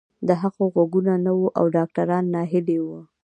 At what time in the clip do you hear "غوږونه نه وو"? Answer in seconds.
0.73-1.47